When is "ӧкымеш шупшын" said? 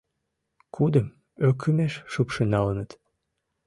1.47-2.47